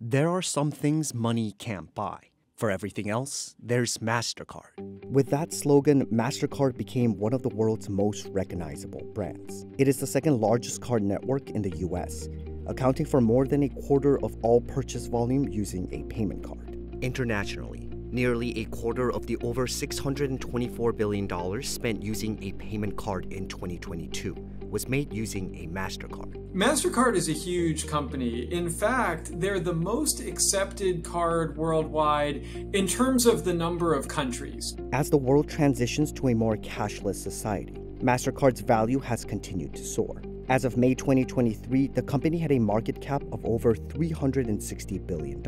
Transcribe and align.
There 0.00 0.28
are 0.28 0.42
some 0.42 0.70
things 0.70 1.12
money 1.12 1.56
can't 1.58 1.92
buy. 1.92 2.20
For 2.54 2.70
everything 2.70 3.10
else, 3.10 3.56
there's 3.60 3.98
MasterCard. 3.98 5.04
With 5.06 5.28
that 5.30 5.52
slogan, 5.52 6.06
MasterCard 6.06 6.76
became 6.76 7.18
one 7.18 7.32
of 7.32 7.42
the 7.42 7.48
world's 7.48 7.88
most 7.88 8.28
recognizable 8.28 9.02
brands. 9.12 9.66
It 9.76 9.88
is 9.88 9.98
the 9.98 10.06
second 10.06 10.40
largest 10.40 10.80
card 10.80 11.02
network 11.02 11.50
in 11.50 11.62
the 11.62 11.76
US, 11.78 12.28
accounting 12.68 13.06
for 13.06 13.20
more 13.20 13.44
than 13.44 13.64
a 13.64 13.68
quarter 13.70 14.24
of 14.24 14.36
all 14.42 14.60
purchase 14.60 15.08
volume 15.08 15.48
using 15.48 15.92
a 15.92 16.04
payment 16.04 16.44
card. 16.44 16.78
Internationally, 17.02 17.87
nearly 18.12 18.58
a 18.58 18.64
quarter 18.66 19.10
of 19.12 19.26
the 19.26 19.36
over 19.38 19.66
$624 19.66 20.96
billion 20.96 21.62
spent 21.62 22.02
using 22.02 22.42
a 22.42 22.52
payment 22.52 22.96
card 22.96 23.32
in 23.32 23.48
2022 23.48 24.36
was 24.70 24.88
made 24.88 25.12
using 25.12 25.54
a 25.56 25.66
MasterCard. 25.66 26.34
MasterCard 26.52 27.16
is 27.16 27.28
a 27.28 27.32
huge 27.32 27.86
company. 27.86 28.52
In 28.52 28.68
fact, 28.68 29.38
they're 29.40 29.60
the 29.60 29.74
most 29.74 30.20
accepted 30.20 31.04
card 31.04 31.56
worldwide 31.56 32.44
in 32.74 32.86
terms 32.86 33.26
of 33.26 33.44
the 33.44 33.54
number 33.54 33.94
of 33.94 34.08
countries. 34.08 34.76
As 34.92 35.10
the 35.10 35.16
world 35.16 35.48
transitions 35.48 36.12
to 36.12 36.28
a 36.28 36.34
more 36.34 36.56
cashless 36.56 37.16
society, 37.16 37.74
MasterCard's 38.02 38.60
value 38.60 38.98
has 39.00 39.24
continued 39.24 39.74
to 39.74 39.84
soar. 39.84 40.22
As 40.50 40.64
of 40.64 40.78
May 40.78 40.94
2023, 40.94 41.88
the 41.88 42.00
company 42.00 42.38
had 42.38 42.52
a 42.52 42.58
market 42.58 43.02
cap 43.02 43.22
of 43.32 43.44
over 43.44 43.74
$360 43.74 45.06
billion. 45.06 45.44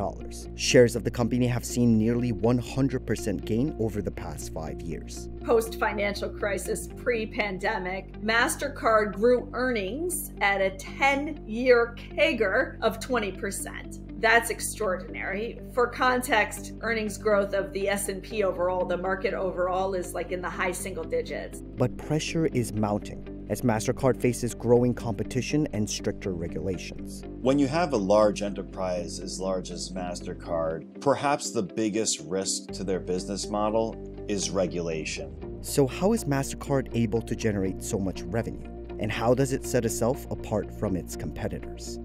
Shares 0.56 0.94
of 0.94 1.04
the 1.04 1.10
company 1.10 1.46
have 1.46 1.64
seen 1.64 1.96
nearly 1.96 2.34
100% 2.34 3.44
gain 3.46 3.74
over 3.80 4.02
the 4.02 4.10
past 4.10 4.52
five 4.52 4.82
years. 4.82 5.30
Post 5.42 5.80
financial 5.80 6.28
crisis, 6.28 6.86
pre 6.86 7.24
pandemic, 7.24 8.12
MasterCard 8.20 9.14
grew 9.14 9.48
earnings 9.54 10.32
at 10.42 10.60
a 10.60 10.68
10 10.72 11.46
year 11.46 11.96
CAGR 11.96 12.76
of 12.82 13.00
20%. 13.00 14.20
That's 14.20 14.50
extraordinary. 14.50 15.60
For 15.72 15.86
context, 15.86 16.74
earnings 16.82 17.16
growth 17.16 17.54
of 17.54 17.72
the 17.72 17.88
S&P 17.88 18.44
overall, 18.44 18.84
the 18.84 18.98
market 18.98 19.32
overall 19.32 19.94
is 19.94 20.12
like 20.12 20.30
in 20.30 20.42
the 20.42 20.50
high 20.50 20.72
single 20.72 21.04
digits. 21.04 21.62
But 21.78 21.96
pressure 21.96 22.48
is 22.48 22.74
mounting 22.74 23.39
as 23.50 23.62
MasterCard 23.62 24.16
faces 24.16 24.54
growing 24.54 24.94
competition 24.94 25.66
and 25.72 25.90
stricter 25.90 26.32
regulations. 26.32 27.24
When 27.40 27.58
you 27.58 27.66
have 27.66 27.92
a 27.92 27.96
large 27.96 28.42
enterprise 28.42 29.18
as 29.18 29.40
large 29.40 29.72
as 29.72 29.90
MasterCard, 29.90 31.00
perhaps 31.00 31.50
the 31.50 31.64
biggest 31.64 32.20
risk 32.20 32.70
to 32.74 32.84
their 32.84 33.00
business 33.00 33.48
model 33.48 33.96
is 34.28 34.50
regulation. 34.50 35.58
So, 35.62 35.88
how 35.88 36.12
is 36.12 36.24
MasterCard 36.24 36.94
able 36.94 37.20
to 37.22 37.34
generate 37.34 37.82
so 37.82 37.98
much 37.98 38.22
revenue? 38.22 38.68
And 39.00 39.10
how 39.10 39.34
does 39.34 39.52
it 39.52 39.66
set 39.66 39.84
itself 39.84 40.30
apart 40.30 40.72
from 40.78 40.94
its 40.94 41.16
competitors? 41.16 41.98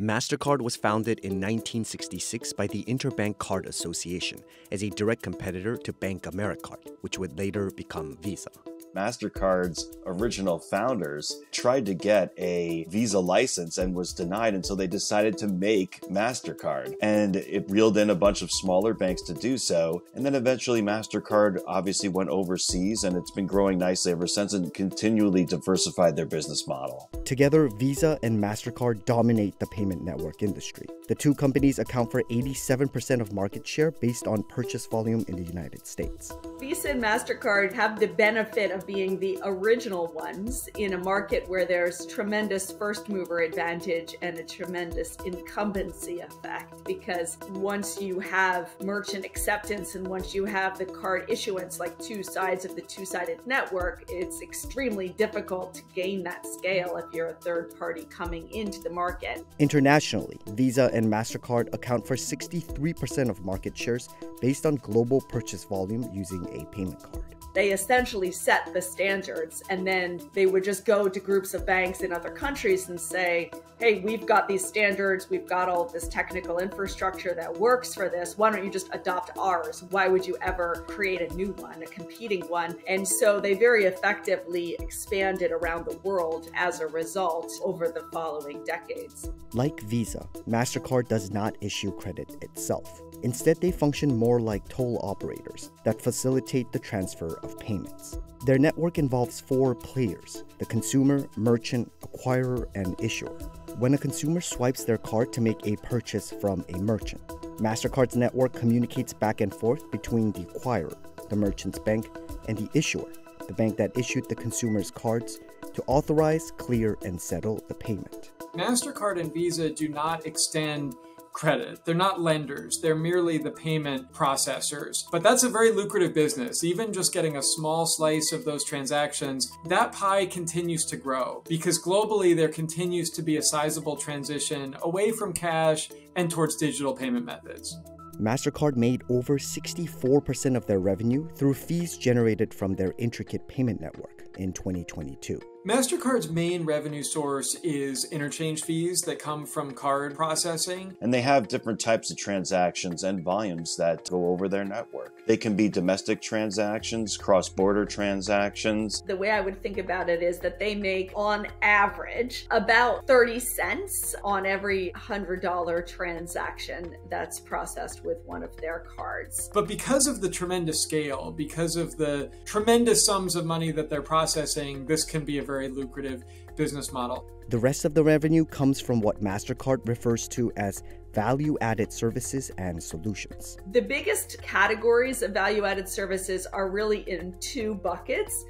MasterCard 0.00 0.62
was 0.62 0.76
founded 0.76 1.18
in 1.20 1.32
1966 1.32 2.52
by 2.54 2.66
the 2.66 2.84
Interbank 2.84 3.38
Card 3.38 3.66
Association 3.66 4.40
as 4.72 4.82
a 4.82 4.90
direct 4.90 5.22
competitor 5.22 5.76
to 5.76 5.92
Bank 5.92 6.24
Americard, 6.24 6.90
which 7.02 7.18
would 7.18 7.38
later 7.38 7.70
become 7.70 8.16
Visa. 8.22 8.50
MasterCard's 8.94 9.96
original 10.06 10.58
founders 10.58 11.40
tried 11.52 11.86
to 11.86 11.94
get 11.94 12.32
a 12.36 12.84
Visa 12.88 13.18
license 13.18 13.78
and 13.78 13.94
was 13.94 14.12
denied, 14.12 14.54
and 14.54 14.64
so 14.64 14.74
they 14.74 14.86
decided 14.86 15.36
to 15.38 15.48
make 15.48 16.00
MasterCard. 16.02 16.94
And 17.00 17.36
it 17.36 17.70
reeled 17.70 17.98
in 17.98 18.10
a 18.10 18.14
bunch 18.14 18.42
of 18.42 18.50
smaller 18.50 18.94
banks 18.94 19.22
to 19.22 19.34
do 19.34 19.58
so. 19.58 20.02
And 20.14 20.24
then 20.24 20.34
eventually, 20.34 20.82
MasterCard 20.82 21.60
obviously 21.66 22.08
went 22.08 22.30
overseas, 22.30 23.04
and 23.04 23.16
it's 23.16 23.30
been 23.30 23.46
growing 23.46 23.78
nicely 23.78 24.12
ever 24.12 24.26
since 24.26 24.52
and 24.52 24.72
continually 24.72 25.44
diversified 25.44 26.16
their 26.16 26.26
business 26.26 26.66
model. 26.66 27.10
Together, 27.24 27.68
Visa 27.68 28.18
and 28.22 28.42
MasterCard 28.42 29.04
dominate 29.04 29.58
the 29.58 29.66
payment 29.66 30.02
network 30.02 30.42
industry. 30.42 30.86
The 31.08 31.14
two 31.14 31.34
companies 31.34 31.78
account 31.78 32.10
for 32.10 32.22
87% 32.24 33.20
of 33.20 33.32
market 33.32 33.66
share 33.66 33.90
based 33.90 34.26
on 34.26 34.42
purchase 34.42 34.86
volume 34.86 35.24
in 35.28 35.36
the 35.36 35.42
United 35.42 35.86
States. 35.86 36.32
Visa 36.60 36.90
and 36.90 37.02
MasterCard 37.02 37.72
have 37.72 37.98
the 37.98 38.08
benefit 38.08 38.70
of 38.70 38.86
being 38.88 39.20
the 39.20 39.38
original 39.44 40.06
ones 40.14 40.66
in 40.78 40.94
a 40.94 40.98
market 40.98 41.46
where 41.46 41.66
there's 41.66 42.06
tremendous 42.06 42.72
first 42.72 43.10
mover 43.10 43.40
advantage 43.40 44.16
and 44.22 44.38
a 44.38 44.42
tremendous 44.42 45.14
incumbency 45.26 46.20
effect. 46.20 46.84
Because 46.84 47.36
once 47.50 48.00
you 48.00 48.18
have 48.18 48.70
merchant 48.82 49.26
acceptance 49.26 49.94
and 49.94 50.08
once 50.08 50.34
you 50.34 50.46
have 50.46 50.78
the 50.78 50.86
card 50.86 51.26
issuance, 51.28 51.78
like 51.78 51.98
two 51.98 52.22
sides 52.22 52.64
of 52.64 52.74
the 52.74 52.80
two 52.80 53.04
sided 53.04 53.46
network, 53.46 54.04
it's 54.08 54.40
extremely 54.40 55.10
difficult 55.10 55.74
to 55.74 55.82
gain 55.94 56.22
that 56.22 56.46
scale 56.46 56.96
if 56.96 57.12
you're 57.12 57.28
a 57.28 57.34
third 57.34 57.78
party 57.78 58.06
coming 58.08 58.50
into 58.52 58.80
the 58.80 58.90
market. 58.90 59.44
Internationally, 59.58 60.40
Visa 60.46 60.90
and 60.94 61.06
MasterCard 61.06 61.74
account 61.74 62.06
for 62.06 62.16
63% 62.16 63.28
of 63.28 63.44
market 63.44 63.76
shares 63.76 64.08
based 64.40 64.64
on 64.64 64.76
global 64.76 65.20
purchase 65.20 65.64
volume 65.64 66.08
using 66.14 66.42
a 66.58 66.64
payment 66.74 67.02
card 67.02 67.28
they 67.58 67.72
essentially 67.72 68.30
set 68.30 68.67
the 68.72 68.82
standards. 68.82 69.62
And 69.70 69.86
then 69.86 70.20
they 70.32 70.46
would 70.46 70.64
just 70.64 70.84
go 70.84 71.08
to 71.08 71.20
groups 71.20 71.54
of 71.54 71.66
banks 71.66 72.00
in 72.00 72.12
other 72.12 72.30
countries 72.30 72.88
and 72.88 73.00
say 73.00 73.50
hey 73.78 74.00
we've 74.00 74.26
got 74.26 74.48
these 74.48 74.66
standards. 74.66 75.30
We've 75.30 75.46
got 75.46 75.68
all 75.68 75.84
this 75.84 76.08
technical 76.08 76.58
infrastructure 76.58 77.34
that 77.34 77.52
works 77.58 77.94
for 77.94 78.08
this. 78.08 78.36
Why 78.36 78.50
don't 78.50 78.64
you 78.64 78.70
just 78.70 78.88
adopt 78.92 79.30
ours? 79.38 79.84
Why 79.90 80.08
would 80.08 80.26
you 80.26 80.36
ever 80.42 80.84
create 80.88 81.22
a 81.22 81.34
new 81.34 81.52
one 81.52 81.82
a 81.82 81.86
competing 81.86 82.42
one? 82.48 82.76
And 82.88 83.06
so 83.06 83.40
they 83.40 83.54
very 83.54 83.84
effectively 83.84 84.76
expanded 84.80 85.52
around 85.52 85.84
the 85.86 85.96
world 85.98 86.50
as 86.54 86.80
a 86.80 86.86
result 86.88 87.52
over 87.62 87.88
the 87.88 88.08
following 88.12 88.64
decades. 88.64 89.30
Like 89.52 89.80
visa 89.80 90.26
mastercard 90.48 91.08
does 91.08 91.30
not 91.30 91.56
issue 91.60 91.92
credit 91.92 92.36
itself. 92.42 93.00
Instead, 93.22 93.60
they 93.60 93.72
function 93.72 94.16
more 94.16 94.40
like 94.40 94.68
toll 94.68 95.00
operators 95.02 95.72
that 95.84 96.00
facilitate 96.00 96.70
the 96.72 96.78
transfer 96.78 97.38
of 97.42 97.58
payments. 97.58 98.18
Their 98.46 98.57
network 98.58 98.98
involves 98.98 99.40
four 99.40 99.74
players 99.74 100.44
the 100.58 100.64
consumer, 100.64 101.26
merchant, 101.36 101.92
acquirer, 102.00 102.66
and 102.74 103.00
issuer. 103.00 103.38
When 103.78 103.94
a 103.94 103.98
consumer 103.98 104.40
swipes 104.40 104.84
their 104.84 104.98
card 104.98 105.32
to 105.34 105.40
make 105.40 105.66
a 105.66 105.76
purchase 105.76 106.32
from 106.40 106.64
a 106.68 106.78
merchant, 106.78 107.26
MasterCard's 107.58 108.16
network 108.16 108.52
communicates 108.52 109.12
back 109.12 109.40
and 109.40 109.54
forth 109.54 109.90
between 109.90 110.32
the 110.32 110.44
acquirer, 110.46 110.96
the 111.28 111.36
merchant's 111.36 111.78
bank, 111.78 112.08
and 112.48 112.56
the 112.58 112.68
issuer, 112.74 113.10
the 113.46 113.54
bank 113.54 113.76
that 113.76 113.96
issued 113.96 114.28
the 114.28 114.34
consumer's 114.34 114.90
cards, 114.90 115.38
to 115.74 115.82
authorize, 115.86 116.50
clear, 116.56 116.98
and 117.04 117.20
settle 117.20 117.62
the 117.68 117.74
payment. 117.74 118.30
MasterCard 118.54 119.20
and 119.20 119.32
Visa 119.32 119.70
do 119.70 119.88
not 119.88 120.26
extend 120.26 120.96
credit. 121.38 121.84
They're 121.84 121.94
not 121.94 122.20
lenders, 122.20 122.80
they're 122.82 122.96
merely 122.96 123.38
the 123.38 123.52
payment 123.52 124.12
processors. 124.12 125.04
But 125.12 125.22
that's 125.22 125.44
a 125.44 125.48
very 125.48 125.70
lucrative 125.70 126.12
business. 126.12 126.64
Even 126.64 126.92
just 126.92 127.14
getting 127.14 127.36
a 127.36 127.42
small 127.42 127.86
slice 127.86 128.32
of 128.32 128.44
those 128.44 128.64
transactions, 128.64 129.48
that 129.66 129.92
pie 129.92 130.26
continues 130.26 130.84
to 130.86 130.96
grow 130.96 131.44
because 131.48 131.80
globally 131.80 132.34
there 132.34 132.48
continues 132.48 133.10
to 133.10 133.22
be 133.22 133.36
a 133.36 133.42
sizable 133.42 133.96
transition 133.96 134.76
away 134.82 135.12
from 135.12 135.32
cash 135.32 135.88
and 136.16 136.28
towards 136.28 136.56
digital 136.56 136.92
payment 136.92 137.24
methods. 137.24 137.78
MasterCard 138.20 138.76
made 138.76 139.04
over 139.08 139.38
64% 139.38 140.56
of 140.56 140.66
their 140.66 140.80
revenue 140.80 141.28
through 141.36 141.54
fees 141.54 141.96
generated 141.96 142.52
from 142.52 142.74
their 142.74 142.92
intricate 142.98 143.46
payment 143.46 143.80
network 143.80 144.26
in 144.38 144.52
2022. 144.52 145.40
MasterCard's 145.68 146.30
main 146.30 146.64
revenue 146.64 147.02
source 147.02 147.54
is 147.56 148.06
interchange 148.06 148.62
fees 148.62 149.02
that 149.02 149.18
come 149.18 149.44
from 149.44 149.72
card 149.72 150.16
processing. 150.16 150.96
And 151.02 151.12
they 151.12 151.20
have 151.20 151.46
different 151.46 151.78
types 151.78 152.10
of 152.10 152.16
transactions 152.16 153.04
and 153.04 153.22
volumes 153.22 153.76
that 153.76 154.08
go 154.08 154.28
over 154.28 154.48
their 154.48 154.64
network. 154.64 155.26
They 155.26 155.36
can 155.36 155.54
be 155.54 155.68
domestic 155.68 156.22
transactions, 156.22 157.18
cross 157.18 157.50
border 157.50 157.84
transactions. 157.84 159.02
The 159.06 159.14
way 159.14 159.30
I 159.30 159.42
would 159.42 159.62
think 159.62 159.76
about 159.76 160.08
it 160.08 160.22
is 160.22 160.38
that 160.38 160.58
they 160.58 160.74
make, 160.74 161.12
on 161.14 161.46
average, 161.60 162.46
about 162.50 163.06
30 163.06 163.38
cents 163.38 164.14
on 164.24 164.46
every 164.46 164.90
$100 164.96 165.86
transaction 165.86 166.96
that's 167.10 167.40
processed 167.40 168.06
with 168.06 168.22
one 168.24 168.42
of 168.42 168.56
their 168.56 168.86
cards. 168.96 169.50
But 169.52 169.68
because 169.68 170.06
of 170.06 170.22
the 170.22 170.30
tremendous 170.30 170.82
scale, 170.82 171.30
because 171.30 171.76
of 171.76 171.98
the 171.98 172.30
tremendous 172.46 173.04
sums 173.04 173.36
of 173.36 173.44
money 173.44 173.70
that 173.72 173.90
they're 173.90 174.00
processing, 174.00 174.86
this 174.86 175.04
can 175.04 175.26
be 175.26 175.36
a 175.36 175.42
very 175.42 175.57
very 175.58 175.68
lucrative 175.68 176.24
business 176.54 176.92
model. 176.92 177.26
The 177.48 177.58
rest 177.58 177.84
of 177.84 177.92
the 177.92 178.04
revenue 178.04 178.44
comes 178.44 178.80
from 178.80 179.00
what 179.00 179.20
MasterCard 179.20 179.88
refers 179.88 180.28
to 180.28 180.52
as 180.56 180.84
value 181.12 181.56
added 181.60 181.92
services 181.92 182.52
and 182.58 182.80
solutions. 182.80 183.56
The 183.72 183.80
biggest 183.80 184.40
categories 184.40 185.22
of 185.22 185.32
value 185.32 185.64
added 185.64 185.88
services 185.88 186.46
are 186.46 186.68
really 186.68 187.00
in 187.10 187.34
two 187.40 187.74
buckets. 187.74 188.44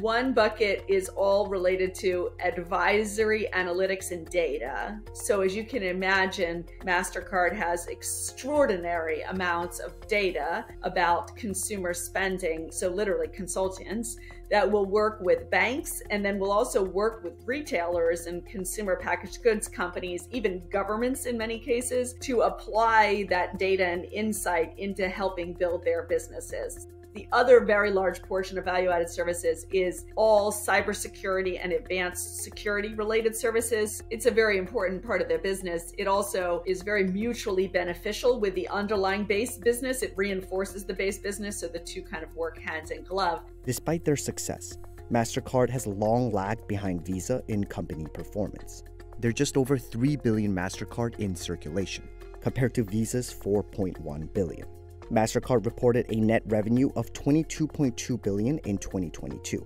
One 0.00 0.32
bucket 0.32 0.86
is 0.88 1.10
all 1.10 1.48
related 1.48 1.94
to 1.96 2.30
advisory 2.42 3.50
analytics 3.52 4.10
and 4.10 4.26
data. 4.30 4.98
So, 5.12 5.42
as 5.42 5.54
you 5.54 5.64
can 5.64 5.82
imagine, 5.82 6.64
MasterCard 6.82 7.54
has 7.54 7.88
extraordinary 7.88 9.20
amounts 9.20 9.80
of 9.80 9.92
data 10.08 10.64
about 10.82 11.36
consumer 11.36 11.92
spending. 11.92 12.72
So, 12.72 12.88
literally, 12.88 13.28
consultants 13.28 14.16
that 14.50 14.70
will 14.70 14.86
work 14.86 15.20
with 15.20 15.50
banks 15.50 16.02
and 16.08 16.24
then 16.24 16.38
will 16.38 16.52
also 16.52 16.82
work 16.82 17.22
with 17.22 17.34
retailers 17.44 18.26
and 18.26 18.46
consumer 18.46 18.96
packaged 18.96 19.42
goods 19.42 19.68
companies, 19.68 20.26
even 20.30 20.62
governments 20.70 21.26
in 21.26 21.36
many 21.36 21.58
cases, 21.58 22.14
to 22.20 22.42
apply 22.42 23.26
that 23.28 23.58
data 23.58 23.84
and 23.84 24.06
insight 24.06 24.72
into 24.78 25.06
helping 25.06 25.52
build 25.52 25.84
their 25.84 26.04
businesses. 26.04 26.86
The 27.14 27.28
other 27.30 27.60
very 27.60 27.90
large 27.90 28.22
portion 28.22 28.56
of 28.56 28.64
value 28.64 28.88
added 28.88 29.10
services 29.10 29.66
is 29.70 30.06
all 30.16 30.50
cybersecurity 30.50 31.60
and 31.62 31.72
advanced 31.72 32.42
security 32.42 32.94
related 32.94 33.36
services. 33.36 34.02
It's 34.08 34.24
a 34.24 34.30
very 34.30 34.56
important 34.56 35.04
part 35.04 35.20
of 35.20 35.28
their 35.28 35.38
business. 35.38 35.92
It 35.98 36.08
also 36.08 36.62
is 36.64 36.82
very 36.82 37.04
mutually 37.04 37.68
beneficial 37.68 38.40
with 38.40 38.54
the 38.54 38.66
underlying 38.68 39.24
base 39.24 39.58
business. 39.58 40.02
It 40.02 40.14
reinforces 40.16 40.84
the 40.84 40.94
base 40.94 41.18
business, 41.18 41.58
so 41.58 41.68
the 41.68 41.80
two 41.80 42.00
kind 42.00 42.24
of 42.24 42.34
work 42.34 42.58
hand 42.58 42.90
in 42.90 43.04
glove. 43.04 43.42
Despite 43.66 44.06
their 44.06 44.16
success, 44.16 44.78
MasterCard 45.12 45.68
has 45.68 45.86
long 45.86 46.32
lagged 46.32 46.66
behind 46.66 47.04
Visa 47.04 47.42
in 47.48 47.64
company 47.64 48.06
performance. 48.14 48.84
There 49.18 49.28
are 49.28 49.32
just 49.32 49.58
over 49.58 49.76
3 49.76 50.16
billion 50.16 50.54
MasterCard 50.54 51.18
in 51.18 51.36
circulation, 51.36 52.08
compared 52.40 52.74
to 52.74 52.84
Visa's 52.84 53.32
4.1 53.32 54.32
billion. 54.32 54.66
MasterCard 55.12 55.66
reported 55.66 56.06
a 56.08 56.16
net 56.16 56.42
revenue 56.46 56.88
of 56.96 57.12
22.2 57.12 58.22
billion 58.22 58.56
in 58.60 58.78
2022, 58.78 59.62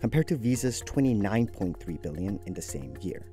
compared 0.00 0.26
to 0.28 0.36
Visa's 0.36 0.82
29.3 0.86 2.02
billion 2.02 2.40
in 2.46 2.54
the 2.54 2.62
same 2.62 2.94
year. 3.02 3.26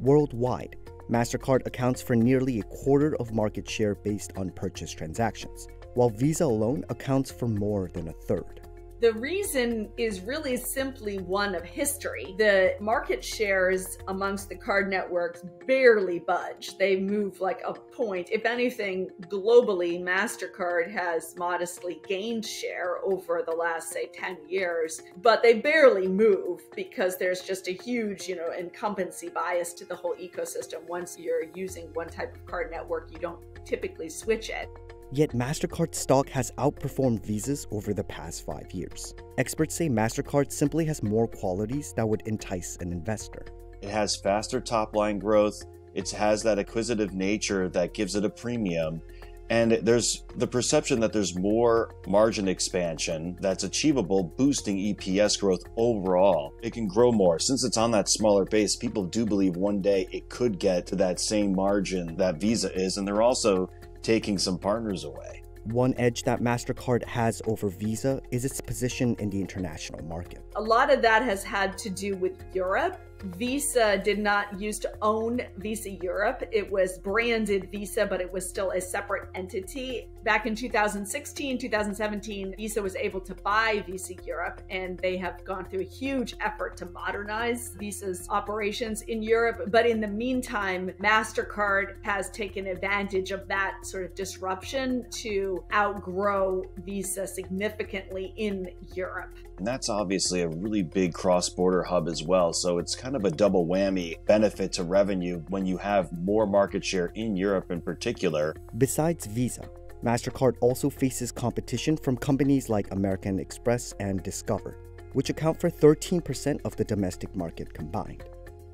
Worldwide, 0.00 0.76
MasterCard 1.10 1.66
accounts 1.66 2.02
for 2.02 2.14
nearly 2.14 2.60
a 2.60 2.64
quarter 2.64 3.16
of 3.16 3.32
market 3.32 3.66
share 3.66 3.94
based 3.94 4.34
on 4.36 4.50
purchase 4.50 4.92
transactions, 4.92 5.66
while 5.94 6.10
Visa 6.10 6.44
alone 6.44 6.84
accounts 6.90 7.30
for 7.30 7.48
more 7.48 7.88
than 7.94 8.08
a 8.08 8.12
third. 8.12 8.60
The 9.02 9.14
reason 9.14 9.90
is 9.96 10.20
really 10.20 10.56
simply 10.56 11.18
one 11.18 11.56
of 11.56 11.64
history. 11.64 12.36
The 12.38 12.76
market 12.78 13.24
shares 13.24 13.98
amongst 14.06 14.48
the 14.48 14.54
card 14.54 14.88
networks 14.88 15.42
barely 15.66 16.20
budge. 16.20 16.78
They 16.78 17.00
move 17.00 17.40
like 17.40 17.62
a 17.66 17.74
point. 17.74 18.28
If 18.30 18.46
anything, 18.46 19.10
globally, 19.22 20.00
MasterCard 20.00 20.88
has 20.92 21.34
modestly 21.36 22.00
gained 22.06 22.46
share 22.46 22.98
over 23.04 23.42
the 23.44 23.56
last, 23.56 23.90
say, 23.90 24.06
10 24.14 24.36
years, 24.48 25.02
but 25.20 25.42
they 25.42 25.54
barely 25.54 26.06
move 26.06 26.60
because 26.76 27.18
there's 27.18 27.40
just 27.40 27.66
a 27.66 27.72
huge, 27.72 28.28
you 28.28 28.36
know, 28.36 28.52
incumbency 28.56 29.30
bias 29.30 29.72
to 29.72 29.84
the 29.84 29.96
whole 29.96 30.14
ecosystem. 30.14 30.86
Once 30.86 31.18
you're 31.18 31.46
using 31.56 31.88
one 31.94 32.08
type 32.08 32.36
of 32.36 32.46
card 32.46 32.70
network, 32.70 33.10
you 33.10 33.18
don't 33.18 33.40
typically 33.64 34.08
switch 34.08 34.48
it. 34.48 34.68
Yet 35.14 35.32
MasterCard 35.32 35.94
stock 35.94 36.30
has 36.30 36.52
outperformed 36.52 37.22
Visa's 37.22 37.66
over 37.70 37.92
the 37.92 38.04
past 38.04 38.46
five 38.46 38.72
years. 38.72 39.14
Experts 39.36 39.74
say 39.74 39.90
MasterCard 39.90 40.50
simply 40.50 40.86
has 40.86 41.02
more 41.02 41.28
qualities 41.28 41.92
that 41.98 42.08
would 42.08 42.22
entice 42.24 42.78
an 42.80 42.92
investor. 42.92 43.44
It 43.82 43.90
has 43.90 44.16
faster 44.16 44.58
top 44.58 44.96
line 44.96 45.18
growth, 45.18 45.62
it 45.92 46.10
has 46.12 46.42
that 46.44 46.58
acquisitive 46.58 47.12
nature 47.12 47.68
that 47.68 47.92
gives 47.92 48.16
it 48.16 48.24
a 48.24 48.30
premium. 48.30 49.02
And 49.50 49.72
there's 49.82 50.24
the 50.36 50.46
perception 50.46 50.98
that 51.00 51.12
there's 51.12 51.36
more 51.36 51.94
margin 52.06 52.48
expansion 52.48 53.36
that's 53.38 53.64
achievable, 53.64 54.32
boosting 54.38 54.78
EPS 54.78 55.38
growth 55.38 55.60
overall. 55.76 56.54
It 56.62 56.72
can 56.72 56.88
grow 56.88 57.12
more. 57.12 57.38
Since 57.38 57.64
it's 57.64 57.76
on 57.76 57.90
that 57.90 58.08
smaller 58.08 58.46
base, 58.46 58.76
people 58.76 59.04
do 59.04 59.26
believe 59.26 59.56
one 59.56 59.82
day 59.82 60.08
it 60.10 60.30
could 60.30 60.58
get 60.58 60.86
to 60.86 60.96
that 60.96 61.20
same 61.20 61.54
margin 61.54 62.16
that 62.16 62.40
Visa 62.40 62.74
is. 62.74 62.96
And 62.96 63.06
they're 63.06 63.20
also 63.20 63.68
taking 64.02 64.38
some 64.38 64.58
partners 64.58 65.04
away. 65.04 65.42
One 65.64 65.94
edge 65.96 66.24
that 66.24 66.40
MasterCard 66.40 67.04
has 67.04 67.40
over 67.46 67.68
Visa 67.68 68.20
is 68.32 68.44
its 68.44 68.60
position 68.60 69.14
in 69.20 69.30
the 69.30 69.40
international 69.40 70.04
market. 70.04 70.40
A 70.56 70.60
lot 70.60 70.92
of 70.92 71.02
that 71.02 71.22
has 71.22 71.44
had 71.44 71.78
to 71.78 71.90
do 71.90 72.16
with 72.16 72.44
Europe 72.52 72.98
Visa 73.22 73.98
did 73.98 74.18
not 74.18 74.60
used 74.60 74.82
to 74.82 74.92
own 75.00 75.40
Visa 75.58 75.90
Europe. 75.90 76.42
It 76.50 76.70
was 76.70 76.98
branded 76.98 77.70
Visa, 77.70 78.06
but 78.06 78.20
it 78.20 78.32
was 78.32 78.48
still 78.48 78.70
a 78.72 78.80
separate 78.80 79.28
entity. 79.34 80.08
Back 80.24 80.46
in 80.46 80.54
2016, 80.54 81.58
2017, 81.58 82.54
Visa 82.56 82.82
was 82.82 82.96
able 82.96 83.20
to 83.20 83.34
buy 83.34 83.84
Visa 83.86 84.14
Europe, 84.24 84.60
and 84.70 84.98
they 84.98 85.16
have 85.16 85.44
gone 85.44 85.64
through 85.64 85.80
a 85.80 85.84
huge 85.84 86.34
effort 86.40 86.76
to 86.78 86.86
modernize 86.86 87.74
Visa's 87.78 88.26
operations 88.30 89.02
in 89.02 89.22
Europe. 89.22 89.62
But 89.68 89.86
in 89.86 90.00
the 90.00 90.08
meantime, 90.08 90.90
MasterCard 91.00 91.96
has 92.02 92.30
taken 92.30 92.66
advantage 92.66 93.30
of 93.30 93.46
that 93.48 93.84
sort 93.84 94.04
of 94.04 94.14
disruption 94.14 95.06
to 95.10 95.64
outgrow 95.72 96.64
Visa 96.84 97.26
significantly 97.26 98.32
in 98.36 98.70
Europe. 98.94 99.34
And 99.62 99.66
that's 99.68 99.88
obviously 99.88 100.40
a 100.40 100.48
really 100.48 100.82
big 100.82 101.14
cross 101.14 101.48
border 101.48 101.84
hub 101.84 102.08
as 102.08 102.24
well. 102.24 102.52
So 102.52 102.78
it's 102.78 102.96
kind 102.96 103.14
of 103.14 103.24
a 103.24 103.30
double 103.30 103.64
whammy 103.64 104.16
benefit 104.26 104.72
to 104.72 104.82
revenue 104.82 105.40
when 105.50 105.66
you 105.66 105.76
have 105.76 106.10
more 106.18 106.48
market 106.48 106.84
share 106.84 107.12
in 107.14 107.36
Europe 107.36 107.70
in 107.70 107.80
particular. 107.80 108.56
Besides 108.78 109.26
Visa, 109.26 109.62
MasterCard 110.04 110.56
also 110.60 110.90
faces 110.90 111.30
competition 111.30 111.96
from 111.96 112.16
companies 112.16 112.68
like 112.68 112.90
American 112.90 113.38
Express 113.38 113.94
and 114.00 114.20
Discover, 114.24 114.78
which 115.12 115.30
account 115.30 115.60
for 115.60 115.70
13% 115.70 116.58
of 116.64 116.74
the 116.74 116.84
domestic 116.84 117.36
market 117.36 117.72
combined. 117.72 118.24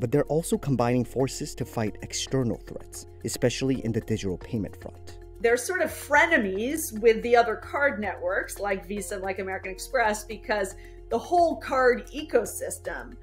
But 0.01 0.11
they're 0.11 0.33
also 0.33 0.57
combining 0.57 1.05
forces 1.05 1.55
to 1.57 1.67
fight 1.67 1.99
external 2.01 2.57
threats, 2.67 3.05
especially 3.27 3.85
in 3.85 3.93
the 3.93 4.01
digital 4.01 4.39
payment 4.39 4.81
front 4.81 5.18
they're 5.41 5.57
sort 5.57 5.83
of 5.83 5.91
frenemies 5.91 6.99
with 7.01 7.23
the 7.23 7.37
other 7.37 7.57
card 7.57 8.01
networks 8.01 8.59
like 8.59 8.87
Visa 8.87 9.15
and 9.15 9.25
like 9.25 9.39
American 9.39 9.71
Express 9.71 10.25
because 10.25 10.75
the 11.11 11.19
whole 11.19 11.57
card 11.57 12.07
ecosystem 12.09 13.17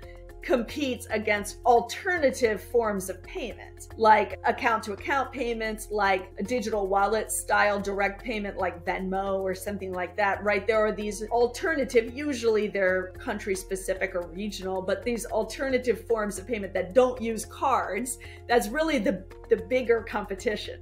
competes 0.46 1.08
against 1.10 1.58
alternative 1.66 2.62
forms 2.62 3.10
of 3.10 3.22
payment, 3.24 3.88
like 3.98 4.40
account 4.46 4.84
to 4.84 4.94
account 4.94 5.32
payments, 5.32 5.88
like 5.90 6.32
a 6.38 6.44
digital 6.44 6.86
wallet 6.86 7.32
style 7.32 7.80
direct 7.80 8.24
payment 8.24 8.56
like 8.56 8.86
Venmo 8.86 9.40
or 9.40 9.56
something 9.56 9.92
like 9.92 10.16
that, 10.16 10.44
right? 10.44 10.68
There 10.68 10.86
are 10.86 10.92
these 10.92 11.24
alternative, 11.30 12.16
usually 12.16 12.68
they're 12.68 13.08
country 13.18 13.56
specific 13.56 14.14
or 14.14 14.28
regional, 14.28 14.84
but 14.84 15.02
these 15.02 15.26
alternative 15.26 16.06
forms 16.06 16.38
of 16.38 16.48
payment 16.48 16.74
that 16.76 16.94
don't 16.94 17.20
use 17.20 17.44
cards, 17.46 18.20
that's 18.48 18.68
really 18.68 19.00
the, 19.00 19.26
the 19.50 19.58
bigger 19.58 20.02
competition. 20.08 20.80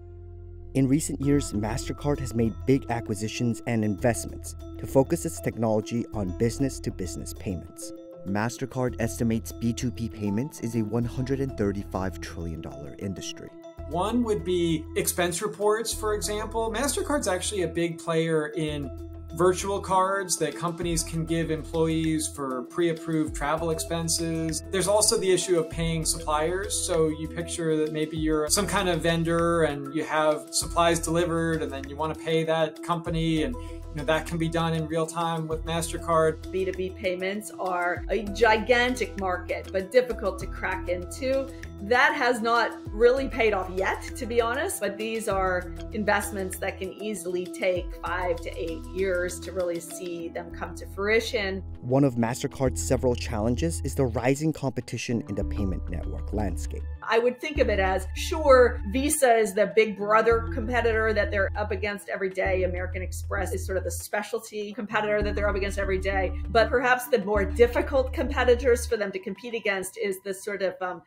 In 0.74 0.88
recent 0.88 1.22
years, 1.22 1.54
MasterCard 1.54 2.18
has 2.18 2.34
made 2.34 2.56
big 2.66 2.90
acquisitions 2.90 3.62
and 3.68 3.86
investments 3.86 4.56
to 4.80 4.88
focus 4.88 5.24
its 5.24 5.40
technology 5.40 6.04
on 6.16 6.36
business 6.40 6.80
to 6.80 6.90
business 6.90 7.32
payments. 7.32 7.94
MasterCard 8.28 8.96
estimates 8.98 9.52
B2B 9.52 10.12
payments 10.12 10.62
is 10.62 10.74
a 10.74 10.82
$135 10.82 12.22
trillion 12.24 12.64
industry. 12.98 13.50
One 13.90 14.24
would 14.24 14.44
be 14.44 14.84
expense 14.96 15.44
reports, 15.44 15.94
for 15.94 16.16
example. 16.16 16.74
MasterCard's 16.76 17.28
actually 17.28 17.62
a 17.62 17.68
big 17.68 18.00
player 18.00 18.48
in 18.48 18.90
virtual 19.34 19.80
cards 19.80 20.38
that 20.38 20.56
companies 20.56 21.04
can 21.04 21.26
give 21.26 21.50
employees 21.50 22.28
for 22.28 22.64
pre-approved 22.64 23.36
travel 23.36 23.72
expenses. 23.72 24.62
There's 24.70 24.88
also 24.88 25.18
the 25.18 25.32
issue 25.32 25.60
of 25.60 25.70
paying 25.70 26.06
suppliers. 26.06 26.76
So 26.86 27.10
you 27.10 27.28
picture 27.28 27.76
that 27.78 27.92
maybe 27.92 28.16
you're 28.16 28.48
some 28.50 28.68
kind 28.68 28.90
of 28.90 29.02
vendor 29.02 29.64
and 29.64 29.94
you 29.94 30.04
have 30.04 30.48
supplies 30.52 31.00
delivered 31.00 31.64
and 31.64 31.72
then 31.72 31.90
you 31.90 31.96
want 31.96 32.14
to 32.14 32.24
pay 32.24 32.44
that 32.44 32.84
company 32.84 33.44
and 33.44 33.56
you 33.56 34.00
know, 34.00 34.06
that 34.06 34.26
can 34.26 34.38
be 34.38 34.50
done 34.50 34.74
in 34.74 34.88
real 34.88 35.06
time 35.06 35.48
with 35.48 35.66
MasterCard. 35.66 36.42
B2B 36.52 36.96
payments 36.96 37.52
are 37.60 38.04
a 38.10 38.24
gigantic 38.24 39.20
market, 39.20 39.70
but 39.72 39.92
difficult 39.92 40.40
to 40.40 40.48
crack 40.48 40.90
into. 40.90 41.48
That 41.84 42.16
has 42.16 42.40
not 42.40 42.78
really 42.94 43.28
paid 43.28 43.54
off 43.54 43.70
yet, 43.76 44.02
to 44.16 44.26
be 44.26 44.40
honest, 44.40 44.80
but 44.80 44.98
these 44.98 45.28
are 45.28 45.74
investments 45.92 46.58
that 46.60 46.80
can 46.80 46.94
easily 46.94 47.46
take 47.46 47.94
five 47.98 48.38
to 48.38 48.58
eight 48.58 48.86
years 48.86 49.38
to 49.42 49.52
really 49.52 49.82
see 49.82 50.30
them 50.30 50.50
come 50.52 50.76
to 50.76 50.88
fruition. 50.88 51.62
One 51.82 52.06
of 52.06 52.16
MasterCard's 52.16 52.82
several 52.82 53.16
challenges 53.16 53.82
is 53.84 53.96
the 53.96 54.06
rising 54.06 54.54
competition 54.54 55.26
in 55.28 55.36
the 55.36 55.44
payment 55.44 55.90
network 55.90 56.32
landscape. 56.32 56.84
I 57.02 57.20
would 57.20 57.42
think 57.42 57.58
of 57.58 57.68
it 57.68 57.80
as 57.80 58.08
sure, 58.16 58.82
Visa 58.94 59.36
is 59.36 59.54
the 59.54 59.74
big 59.76 59.98
brother 59.98 60.50
competitor 60.54 61.12
that 61.12 61.32
they're 61.32 61.52
up 61.58 61.72
against 61.72 62.08
every 62.08 62.30
day. 62.30 62.64
American 62.64 63.02
Express 63.02 63.54
is 63.54 63.66
sort 63.66 63.78
of 63.78 63.84
the 63.84 63.92
specialty 63.92 64.72
competitor 64.72 65.22
that 65.22 65.36
they're 65.36 65.50
up 65.50 65.58
against 65.58 65.78
every 65.78 66.00
day. 66.00 66.32
But 66.48 66.70
perhaps 66.70 67.08
the 67.08 67.20
more 67.26 67.44
difficult 67.44 68.14
competitors 68.14 68.86
for 68.86 68.96
them 68.96 69.12
to 69.12 69.20
compete 69.20 69.54
against 69.54 69.98
is 69.98 70.22
the 70.24 70.34
sort 70.34 70.62
of 70.62 70.76
um, 70.82 71.02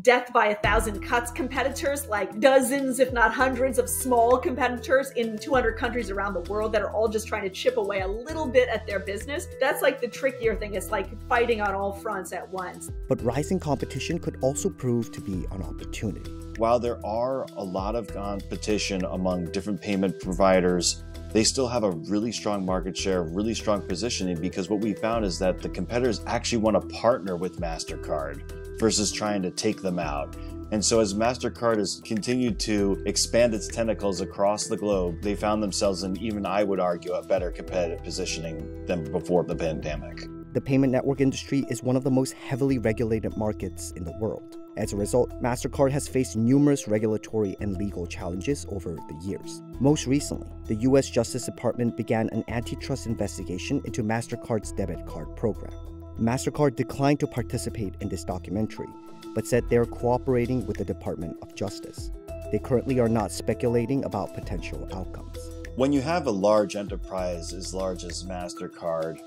death 0.00 0.32
by 0.32 0.46
a 0.46 0.54
thousand 0.56 1.00
cuts 1.02 1.30
competitors, 1.30 2.06
like 2.06 2.40
dozens, 2.40 2.98
if 2.98 3.12
not 3.12 3.32
hundreds, 3.32 3.78
of 3.78 3.88
small 3.88 4.38
competitors 4.38 5.10
in 5.12 5.36
200 5.36 5.76
countries 5.76 6.10
around 6.10 6.34
the 6.34 6.50
world 6.50 6.72
that 6.72 6.82
are 6.82 6.90
all 6.90 7.08
just 7.08 7.28
trying 7.28 7.42
to 7.42 7.50
chip 7.50 7.76
away 7.76 8.00
a 8.00 8.08
little 8.08 8.46
bit 8.46 8.68
at 8.68 8.86
their 8.86 8.98
business. 8.98 9.46
That's 9.60 9.82
like 9.82 10.00
the 10.00 10.08
trickier 10.08 10.56
thing. 10.56 10.74
It's 10.74 10.90
like 10.90 11.08
fighting 11.28 11.60
on 11.60 11.74
all 11.74 11.92
fronts 11.92 12.32
at 12.32 12.50
once. 12.50 12.90
But 13.08 13.22
rising 13.22 13.60
competition 13.60 14.18
could 14.18 14.38
also 14.40 14.70
prove 14.70 15.12
to 15.12 15.20
be 15.20 15.46
an 15.52 15.62
opportunity. 15.62 16.30
While 16.56 16.78
there 16.78 17.04
are 17.04 17.44
a 17.56 17.64
lot 17.64 17.94
of 17.94 18.08
competition 18.08 19.04
among 19.04 19.46
different 19.52 19.80
payment 19.80 20.20
providers, 20.20 21.04
they 21.32 21.44
still 21.44 21.66
have 21.66 21.82
a 21.82 21.90
really 21.90 22.30
strong 22.30 22.64
market 22.64 22.96
share, 22.96 23.22
really 23.22 23.54
strong 23.54 23.80
positioning 23.80 24.38
because 24.38 24.68
what 24.68 24.80
we 24.80 24.92
found 24.92 25.24
is 25.24 25.38
that 25.38 25.60
the 25.60 25.68
competitors 25.68 26.20
actually 26.26 26.58
want 26.58 26.80
to 26.80 26.86
partner 26.94 27.36
with 27.36 27.58
MasterCard 27.58 28.61
versus 28.82 29.12
trying 29.12 29.40
to 29.42 29.50
take 29.52 29.80
them 29.80 30.00
out. 30.00 30.36
And 30.72 30.84
so, 30.84 30.98
as 30.98 31.14
MasterCard 31.14 31.76
has 31.76 32.02
continued 32.04 32.58
to 32.60 33.00
expand 33.06 33.54
its 33.54 33.68
tentacles 33.68 34.20
across 34.20 34.66
the 34.66 34.76
globe, 34.76 35.22
they 35.22 35.36
found 35.36 35.62
themselves 35.62 36.02
in, 36.02 36.16
even 36.16 36.44
I 36.44 36.64
would 36.64 36.80
argue, 36.80 37.12
a 37.12 37.22
better 37.22 37.52
competitive 37.52 38.02
positioning 38.02 38.84
than 38.86 39.04
before 39.12 39.44
the 39.44 39.54
pandemic. 39.54 40.26
The 40.52 40.60
payment 40.60 40.92
network 40.92 41.20
industry 41.20 41.64
is 41.70 41.82
one 41.82 41.94
of 41.94 42.02
the 42.02 42.10
most 42.10 42.32
heavily 42.32 42.78
regulated 42.78 43.36
markets 43.36 43.92
in 43.92 44.02
the 44.02 44.18
world. 44.18 44.58
As 44.76 44.92
a 44.92 44.96
result, 44.96 45.30
MasterCard 45.40 45.92
has 45.92 46.08
faced 46.08 46.36
numerous 46.36 46.88
regulatory 46.88 47.54
and 47.60 47.76
legal 47.76 48.06
challenges 48.06 48.66
over 48.68 48.96
the 48.96 49.20
years. 49.24 49.62
Most 49.78 50.08
recently, 50.08 50.48
the 50.66 50.82
US 50.88 51.08
Justice 51.08 51.44
Department 51.44 51.96
began 51.96 52.30
an 52.30 52.42
antitrust 52.48 53.06
investigation 53.06 53.80
into 53.84 54.02
MasterCard's 54.02 54.72
debit 54.72 55.06
card 55.06 55.36
program. 55.36 55.72
MasterCard 56.20 56.76
declined 56.76 57.20
to 57.20 57.26
participate 57.26 57.94
in 58.00 58.08
this 58.08 58.24
documentary, 58.24 58.88
but 59.34 59.46
said 59.46 59.68
they 59.68 59.76
are 59.76 59.86
cooperating 59.86 60.66
with 60.66 60.76
the 60.76 60.84
Department 60.84 61.36
of 61.42 61.54
Justice. 61.54 62.10
They 62.50 62.58
currently 62.58 63.00
are 63.00 63.08
not 63.08 63.32
speculating 63.32 64.04
about 64.04 64.34
potential 64.34 64.86
outcomes. 64.92 65.38
When 65.76 65.90
you 65.90 66.02
have 66.02 66.26
a 66.26 66.30
large 66.30 66.76
enterprise 66.76 67.54
as 67.54 67.72
large 67.72 68.04
as 68.04 68.24
MasterCard, 68.24 69.20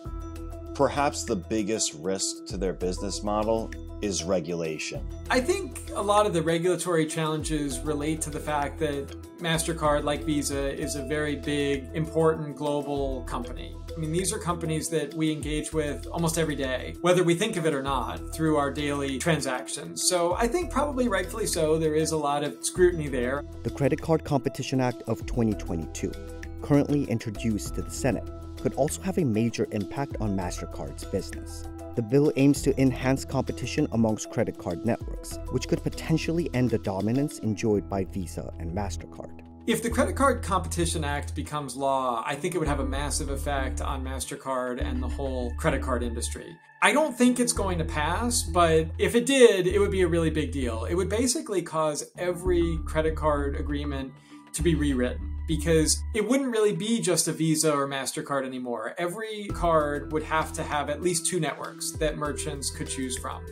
perhaps 0.75 1.23
the 1.23 1.35
biggest 1.35 1.95
risk 1.95 2.45
to 2.47 2.57
their 2.57 2.73
business 2.73 3.23
model 3.23 3.71
is 4.01 4.23
regulation. 4.23 5.07
I 5.31 5.39
think 5.39 5.89
a 5.95 6.01
lot 6.01 6.27
of 6.27 6.33
the 6.33 6.43
regulatory 6.43 7.07
challenges 7.07 7.79
relate 7.79 8.21
to 8.21 8.29
the 8.29 8.39
fact 8.39 8.77
that 8.79 9.07
MasterCard, 9.39 10.03
like 10.03 10.23
Visa, 10.23 10.71
is 10.71 10.95
a 10.95 11.03
very 11.03 11.35
big, 11.35 11.89
important 11.95 12.55
global 12.55 13.23
company. 13.23 13.75
I 13.95 13.97
mean, 13.97 14.11
these 14.11 14.33
are 14.33 14.39
companies 14.39 14.89
that 14.89 15.13
we 15.13 15.31
engage 15.31 15.71
with 15.71 16.05
almost 16.07 16.37
every 16.37 16.55
day, 16.55 16.95
whether 16.99 17.23
we 17.23 17.33
think 17.33 17.55
of 17.55 17.65
it 17.65 17.73
or 17.73 17.81
not, 17.81 18.33
through 18.33 18.57
our 18.57 18.69
daily 18.69 19.17
transactions. 19.19 20.09
So 20.09 20.33
I 20.33 20.49
think 20.49 20.69
probably 20.69 21.07
rightfully 21.07 21.47
so, 21.47 21.77
there 21.77 21.95
is 21.95 22.11
a 22.11 22.17
lot 22.17 22.43
of 22.43 22.57
scrutiny 22.59 23.07
there. 23.07 23.45
The 23.63 23.69
Credit 23.69 24.01
Card 24.01 24.25
Competition 24.25 24.81
Act 24.81 25.03
of 25.07 25.25
2022, 25.25 26.11
currently 26.61 27.05
introduced 27.05 27.75
to 27.75 27.83
the 27.83 27.91
Senate, 27.91 28.29
could 28.61 28.73
also 28.73 29.01
have 29.01 29.17
a 29.17 29.23
major 29.23 29.65
impact 29.71 30.17
on 30.19 30.35
MasterCard's 30.35 31.05
business. 31.05 31.69
The 31.95 32.01
bill 32.01 32.33
aims 32.35 32.61
to 32.63 32.77
enhance 32.81 33.23
competition 33.23 33.87
amongst 33.93 34.29
credit 34.29 34.57
card 34.57 34.85
networks, 34.85 35.39
which 35.51 35.69
could 35.69 35.81
potentially 35.81 36.49
end 36.53 36.71
the 36.71 36.79
dominance 36.79 37.39
enjoyed 37.39 37.89
by 37.89 38.03
Visa 38.03 38.53
and 38.59 38.75
MasterCard. 38.75 39.44
If 39.67 39.81
the 39.81 39.89
Credit 39.89 40.15
Card 40.15 40.43
Competition 40.43 41.03
Act 41.03 41.33
becomes 41.33 41.75
law, 41.75 42.23
I 42.23 42.35
think 42.35 42.53
it 42.53 42.59
would 42.59 42.67
have 42.67 42.81
a 42.81 42.85
massive 42.85 43.31
effect 43.31 43.81
on 43.81 44.03
MasterCard 44.03 44.79
and 44.79 45.01
the 45.01 45.07
whole 45.07 45.55
credit 45.55 45.81
card 45.81 46.03
industry. 46.03 46.55
I 46.83 46.93
don't 46.93 47.17
think 47.17 47.39
it's 47.39 47.51
going 47.51 47.79
to 47.79 47.83
pass, 47.83 48.43
but 48.43 48.85
if 48.99 49.15
it 49.15 49.25
did, 49.25 49.65
it 49.65 49.79
would 49.79 49.89
be 49.89 50.03
a 50.03 50.07
really 50.07 50.29
big 50.29 50.51
deal. 50.51 50.85
It 50.85 50.93
would 50.93 51.09
basically 51.09 51.63
cause 51.63 52.03
every 52.15 52.77
credit 52.85 53.15
card 53.15 53.55
agreement 53.55 54.13
to 54.55 54.63
be 54.63 54.75
rewritten 54.75 55.31
because 55.47 56.01
it 56.13 56.27
wouldn't 56.27 56.51
really 56.51 56.75
be 56.75 56.99
just 56.99 57.27
a 57.27 57.31
Visa 57.31 57.71
or 57.71 57.87
MasterCard 57.87 58.45
anymore. 58.45 58.95
Every 58.97 59.47
card 59.53 60.11
would 60.11 60.23
have 60.23 60.51
to 60.53 60.63
have 60.63 60.89
at 60.89 61.01
least 61.01 61.27
two 61.27 61.39
networks 61.39 61.91
that 61.91 62.17
merchants 62.17 62.71
could 62.71 62.89
choose 62.89 63.17
from. 63.17 63.45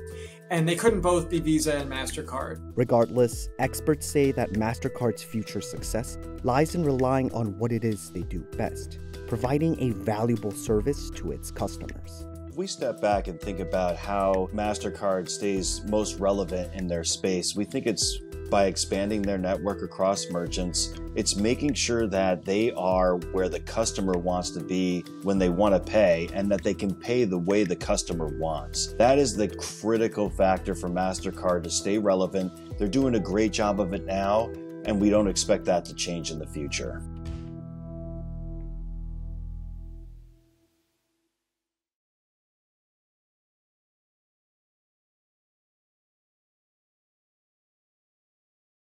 And 0.50 0.67
they 0.67 0.75
couldn't 0.75 1.01
both 1.01 1.29
be 1.29 1.39
Visa 1.39 1.75
and 1.77 1.89
MasterCard. 1.91 2.74
Regardless, 2.75 3.50
experts 3.60 4.07
say 4.07 4.31
that 4.31 4.53
MasterCard's 4.53 5.24
future 5.24 5.62
success 5.62 6.17
lies 6.43 6.75
in 6.75 6.83
relying 6.83 7.31
on 7.33 7.57
what 7.60 7.72
it 7.72 7.83
is 7.83 8.12
they 8.12 8.24
do 8.24 8.39
best 8.57 9.00
providing 9.33 9.79
a 9.81 9.89
valuable 9.91 10.51
service 10.51 11.10
to 11.10 11.31
its 11.31 11.50
customers. 11.50 12.25
If 12.48 12.55
we 12.55 12.67
step 12.67 13.01
back 13.01 13.27
and 13.27 13.41
think 13.41 13.60
about 13.60 13.95
how 13.95 14.48
MasterCard 14.53 15.27
stays 15.27 15.81
most 15.88 16.19
relevant 16.19 16.72
in 16.75 16.86
their 16.86 17.03
space, 17.03 17.55
we 17.55 17.65
think 17.65 17.88
it's 17.88 18.19
by 18.53 18.65
expanding 18.65 19.24
their 19.24 19.39
network 19.39 19.81
across 19.81 20.29
merchants. 20.29 20.93
It's 21.15 21.36
making 21.36 21.74
sure 21.74 22.05
that 22.05 22.45
they 22.45 22.72
are 22.74 23.15
where 23.31 23.50
the 23.50 23.60
customer 23.60 24.13
wants 24.13 24.51
to 24.51 24.60
be 24.60 25.03
when 25.24 25.39
they 25.39 25.50
want 25.50 25.74
to 25.74 25.79
pay 25.91 26.29
and 26.36 26.51
that 26.51 26.62
they 26.62 26.75
can 26.75 26.93
pay 26.93 27.24
the 27.24 27.39
way 27.39 27.63
the 27.63 27.75
customer 27.75 28.27
wants. 28.38 28.93
That 28.93 29.17
is 29.17 29.36
the 29.36 29.48
critical 29.48 30.29
factor 30.29 30.75
for 30.75 30.88
MasterCard 30.88 31.63
to 31.63 31.72
stay 31.72 31.98
relevant. 31.98 32.77
They're 32.77 32.88
doing 32.88 33.15
a 33.15 33.19
great 33.19 33.53
job 33.53 33.79
of 33.79 33.91
it 33.91 34.05
now, 34.05 34.51
and 34.86 35.01
we 35.01 35.10
don't 35.10 35.27
expect 35.27 35.65
that 35.65 35.83
to 35.86 35.95
change 35.95 36.29
in 36.29 36.38
the 36.38 36.45
future. 36.45 37.01